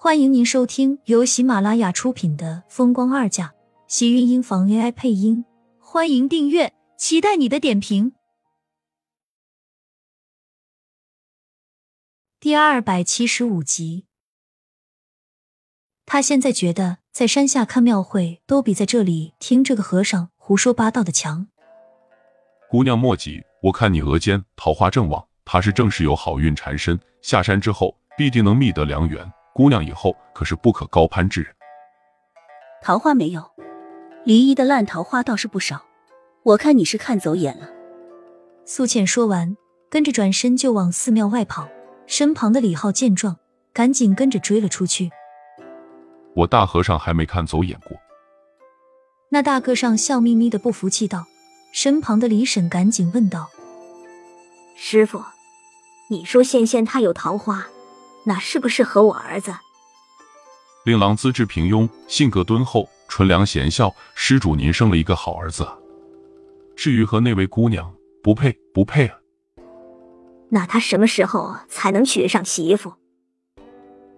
[0.00, 3.46] 欢迎您收听由喜马拉雅出品的《风光二嫁》，
[3.88, 5.44] 喜运音房 AI 配音。
[5.80, 8.12] 欢迎订阅，期待你的点评。
[12.38, 14.04] 第二百七十五集，
[16.06, 21.48] 他现在觉得在山下看庙会都比在这里听这个和尚胡说八道的强。
[22.70, 29.28] 姑娘莫急，我看你额间桃花正旺，怕是正是有好运缠身，下山之后必定能觅得良缘。
[29.54, 31.52] 姑娘以后可是不可高攀之人。
[32.82, 33.50] 桃花没有，
[34.24, 35.84] 离异的烂桃花倒是不少。
[36.44, 37.68] 我看你是看走眼了。
[38.64, 39.56] 苏浅说完，
[39.90, 41.68] 跟着转身就往寺庙外跑。
[42.06, 43.36] 身旁的李浩见状，
[43.72, 45.10] 赶紧跟着追了出去。
[46.34, 47.96] 我大和尚还没看走眼过。
[49.30, 51.26] 那大和尚笑眯眯的不服气道。
[51.70, 53.50] 身旁的李婶赶紧问道
[54.74, 55.22] ：“师傅，
[56.08, 57.66] 你说仙仙她有桃花？”
[58.28, 59.54] 那是不是和我儿子？
[60.84, 63.94] 令郎资质平庸，性格敦厚，纯良贤孝。
[64.14, 65.66] 施主，您生了一个好儿子。
[66.76, 67.90] 至于和那位姑娘，
[68.22, 69.16] 不配，不配啊！
[70.50, 72.92] 那他什么时候才能娶上媳妇？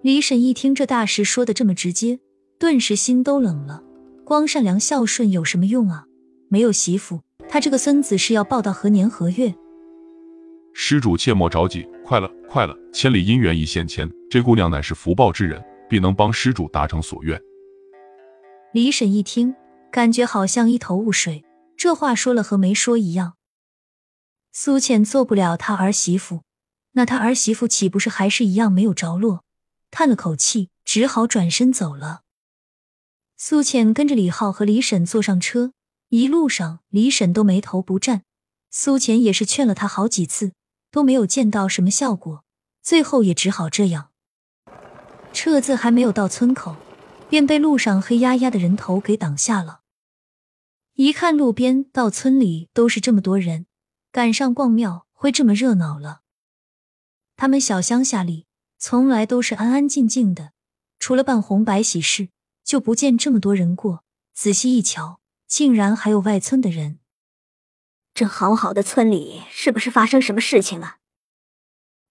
[0.02, 2.18] 李婶一听这大师说的这么直接，
[2.58, 3.80] 顿时心都冷了。
[4.24, 6.06] 光善良孝顺有什么用啊？
[6.48, 9.54] 没有媳妇，他这个孙子是要抱到何年何月？
[10.74, 12.77] 施主切莫着急，快了，快了！
[12.92, 17.41] 千里姻缘一线牵，这姑娘乃是福报之人，必能帮施主达成所愿。
[18.72, 19.55] 李婶一听，
[19.92, 21.44] 感觉好像一头雾水，
[21.77, 23.34] 这话说了和没说一样。
[24.50, 26.42] 苏浅做不了他儿媳妇，
[26.94, 29.44] 那他儿媳妇岂不是还是一样没有着落？
[29.92, 32.22] 叹了口气，只好转身走了。
[33.36, 35.75] 苏浅跟着李浩和李婶坐上车，
[36.08, 38.25] 一路上李婶都眉头不展，
[38.69, 40.50] 苏浅也是劝了他好几次。
[40.91, 42.44] 都没有见到什么效果，
[42.83, 44.10] 最后也只好这样。
[45.32, 46.77] 车子还没有到村口，
[47.28, 49.80] 便被路上黑压压的人头给挡下了。
[50.94, 53.66] 一看路边到村里都是这么多人，
[54.12, 56.20] 赶上逛庙会这么热闹了。
[57.37, 58.47] 他们小乡下里
[58.78, 60.53] 从来都是安安静静的，
[60.98, 62.28] 除了办红白喜事，
[62.62, 64.04] 就不见这么多人过。
[64.34, 67.00] 仔细一瞧，竟然还有外村的人。
[68.15, 70.97] 这好好的村里，是不是发生什么事情了？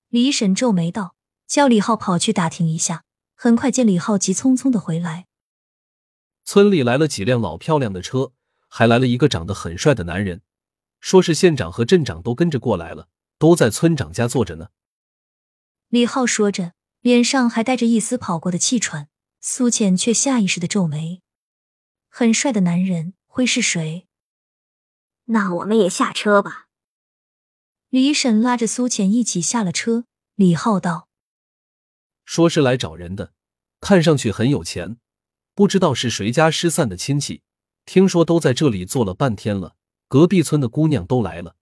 [0.08, 1.16] 李婶皱眉道
[1.48, 3.04] ：“叫李浩跑去打听一下。”
[3.42, 5.28] 很快见李浩急匆匆的回来。
[6.44, 8.34] 村里来了几辆老漂亮的车，
[8.68, 10.42] 还来了一个长得很帅的男人，
[11.00, 13.08] 说是县长和镇长都跟着过来了，
[13.38, 14.72] 都在村长家坐着呢。
[15.88, 19.08] 李浩说着，脸上还带着一丝跑过的气喘。
[19.40, 21.22] 苏浅却下意识的皱眉
[22.12, 24.09] ：“很帅的男人会是谁？”
[25.32, 26.68] 那我们也下车吧。
[27.90, 30.06] 李婶拉着苏浅一起下了车。
[30.36, 31.08] 李浩道
[32.26, 33.34] ：“说是来找人的，
[33.80, 34.98] 看上去很有钱，
[35.54, 37.42] 不知道是谁家失散的亲戚。
[37.86, 39.76] 听说都在这里坐了半天了，
[40.08, 41.56] 隔壁村的姑娘都来了。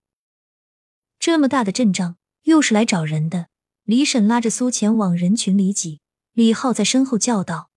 [1.20, 3.48] 这么大的阵仗，又是来找人的。”
[3.84, 6.02] 李婶拉着苏浅往人群里挤。
[6.34, 7.70] 李浩在身后叫道：“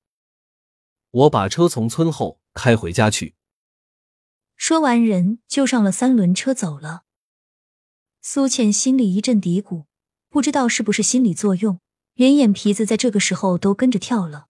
[1.11, 3.35] 我把车从村后开回家去。”
[4.71, 7.03] 说完，人就上了三轮车走了。
[8.23, 9.87] 苏浅心里一阵嘀咕，
[10.29, 11.81] 不知道是不是心理作用，
[12.15, 14.47] 连眼皮子在这个时候都跟着跳了。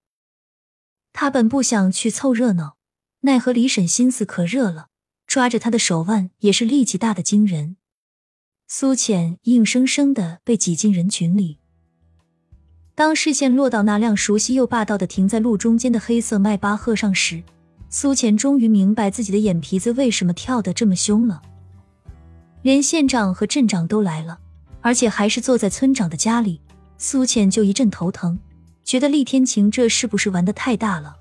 [1.11, 2.77] 他本不想去凑热闹，
[3.21, 4.89] 奈何李婶心思可热了，
[5.25, 7.77] 抓着他的手腕也是力气大的惊人。
[8.67, 11.57] 苏浅硬生生的被挤进人群里。
[12.93, 17.41] 当视线落到那辆熟悉又霸道的停在路中间的黑色迈巴赫上时，
[17.93, 21.41] 苏浅终于明白自己的眼皮子为什么跳得这么凶了。
[22.61, 24.39] 连县长和镇长都来了，
[24.79, 26.61] 而且还是坐在村长的家里，
[26.97, 28.39] 苏浅就一阵头疼，
[28.85, 31.17] 觉得厉天晴这是不是玩的太大了？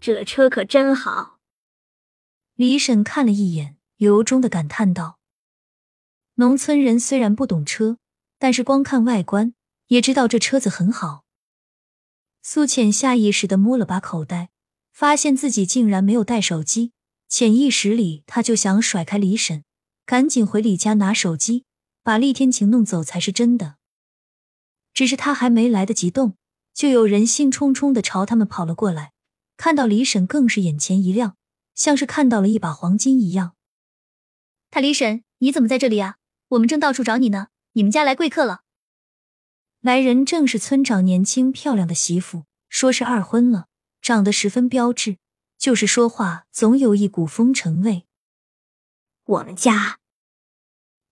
[0.00, 1.36] 这车可真好。
[2.54, 5.18] 李婶看了一眼，由衷的感叹道
[6.36, 7.98] ：“农村人虽然不懂车，
[8.38, 9.52] 但是光看外观
[9.88, 11.24] 也知道这车子很好。”
[12.40, 14.48] 苏浅下意识的摸了把口袋。
[15.00, 16.92] 发现自己竟然没有带手机，
[17.26, 19.64] 潜意识里他就想甩开李婶，
[20.04, 21.64] 赶紧回李家拿手机，
[22.02, 23.76] 把厉天晴弄走才是真的。
[24.92, 26.36] 只是他还没来得及动，
[26.74, 29.12] 就有人兴冲冲的朝他们跑了过来。
[29.56, 31.38] 看到李婶，更是眼前一亮，
[31.74, 33.54] 像是看到了一把黄金一样。
[34.70, 36.16] 他李婶，你怎么在这里啊？
[36.48, 37.46] 我们正到处找你呢。
[37.72, 38.64] 你们家来贵客了。
[39.80, 43.68] 来人正是村长年轻漂亮的媳妇，说是二婚了。
[44.00, 45.18] 长得十分标致，
[45.58, 48.06] 就是说话总有一股风尘味。
[49.24, 49.98] 我们家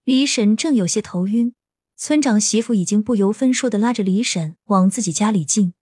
[0.04, 1.54] 李婶正有些头晕，
[1.96, 5.74] 村长媳妇已经不由分说的拉着李婶往自己家里进。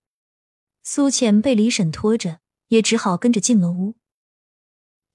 [0.83, 3.95] 苏浅被李婶拖着，也只好跟着进了屋。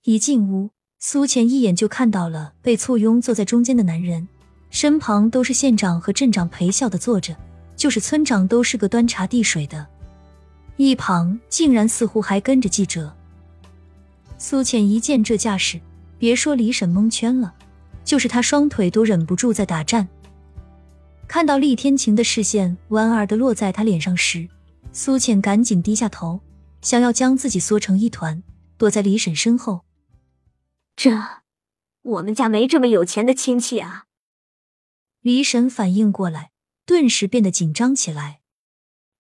[0.04, 4.28] 一进屋，苏浅一眼就看到了被簇拥坐在中间的男人，
[4.70, 7.38] 身旁都是县长和镇长陪笑的坐着，
[7.76, 9.88] 就是村长都是个端茶递水的，
[10.84, 13.16] 一旁竟然似乎还跟着记者。
[14.40, 15.80] 苏浅一见这架势，
[16.18, 17.54] 别说李婶蒙圈了，
[18.04, 20.08] 就是他双腿都忍不住在打颤。
[21.28, 24.50] 看到厉天晴的视线莞尔的落在他脸上时，
[24.92, 26.42] 苏浅赶紧低下头，
[26.82, 28.42] 想要将自己缩成一团，
[28.80, 29.82] 躲在李婶身后。
[30.96, 31.16] 这，
[32.02, 34.06] 我们家没这么有钱的亲戚啊！
[35.22, 36.50] 李婶反应过来，
[36.88, 38.42] 顿时变得紧张起来。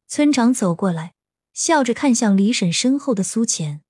[0.07, 1.13] 村长走过来，
[1.53, 3.81] 笑着看向李婶身后的苏浅。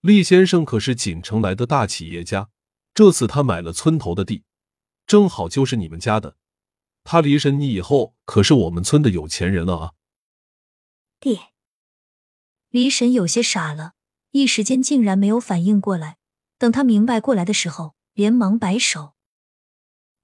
[0.00, 2.48] 厉先生可是锦城来的大企业家，
[2.94, 4.44] 这次他买了村头的地，
[5.06, 6.36] 正好就是你们家的。
[7.04, 9.92] 他李婶，你以后可是我们村的有钱人了啊！
[11.18, 11.40] 弟，
[12.68, 13.92] 李婶有些傻了，
[14.32, 16.18] 一时间竟然没有反应过来。
[16.58, 19.14] 等他明白过来的时候，连忙摆手：“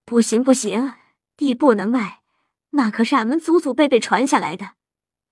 [0.04, 0.94] 不行不行，
[1.36, 2.22] 地不能卖，
[2.70, 4.74] 那可是俺们祖祖辈辈传下来的，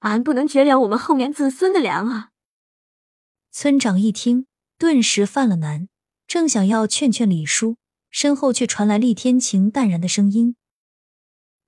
[0.04, 2.30] 俺不能绝了我们后面子孙的粮啊！”
[3.50, 4.46] 村长一听，
[4.78, 5.88] 顿时犯了难，
[6.26, 7.76] 正想要劝劝李叔，
[8.10, 10.56] 身后却传来厉天晴淡然的声音：“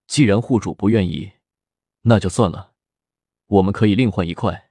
[0.06, 1.32] 既然户主不愿意，
[2.02, 2.74] 那就算了。”
[3.46, 4.70] 我们可以另换一块。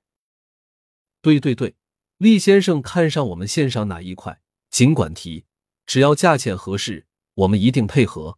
[1.21, 1.75] 对对对，
[2.17, 5.45] 厉先生看上我们县上哪一块，尽管提，
[5.85, 8.37] 只要价钱合适，我们一定配合。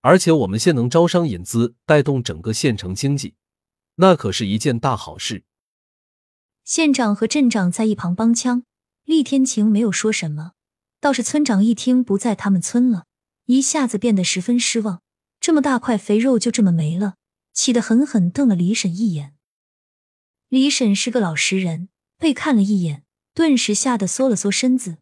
[0.00, 3.34] 而且我们县能招商引资，带动整个县城经济，
[4.00, 5.44] 那可是一件大好事。
[6.64, 8.62] 县长和镇长在一旁帮腔，
[9.04, 10.52] 厉天晴没有说什么，
[11.00, 13.06] 倒是村长一听不在他们村了，
[13.46, 15.02] 一下子变得十分失望。
[15.40, 17.16] 这么大块肥肉就这么没了，
[17.52, 19.34] 气得狠狠瞪了李婶一眼。
[20.48, 23.04] 李婶是个老实人，被看了一眼，
[23.34, 24.98] 顿时吓得缩了缩身子。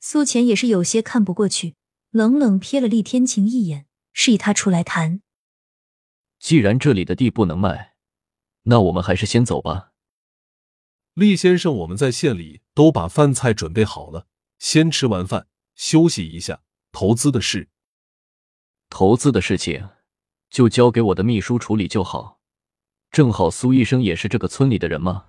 [0.00, 1.74] 苏浅也是有些看不过去，
[2.10, 5.20] 冷冷瞥了厉天晴一眼，示意他出来谈。
[6.48, 7.92] 既然这里的地不能卖，
[8.62, 9.90] 那我们还是先走吧。
[11.12, 14.26] 厉先生，我们在县里都把饭菜准备好了，
[14.58, 16.62] 先吃完饭休息一下。
[16.90, 17.68] 投资的事，
[18.88, 19.90] 投资的事情
[20.48, 22.38] 就交给我的秘书处理就好。
[23.10, 25.26] 正好苏医生也是这个村里的人吗？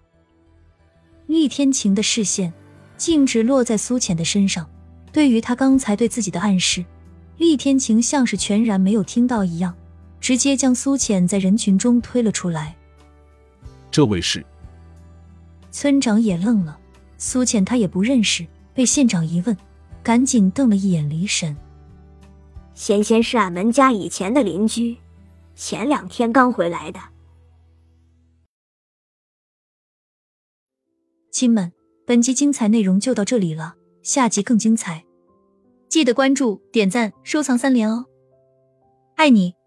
[1.28, 2.54] 厉天晴的视线
[2.96, 4.70] 径直落在苏浅的身上，
[5.12, 6.86] 对于他刚才对自己的暗示，
[7.36, 9.76] 厉天晴像是全然没有听到一样，
[10.20, 12.76] 直接将苏浅在人群中推了出来。
[13.92, 14.46] 这位是
[15.72, 16.80] 村长也愣了，
[17.18, 19.58] 苏浅他也不认识，被县长一问，
[20.04, 21.56] 赶紧瞪了一眼李婶。
[22.74, 24.98] 仙仙是俺们家以前的邻居，
[25.56, 27.00] 前两天刚回来的。
[31.32, 31.72] 亲们，
[32.06, 35.06] 本集精彩内容就到这里了，下集更精彩，
[35.88, 38.06] 记得关注、点赞、收藏三连哦，
[39.16, 39.59] 爱你。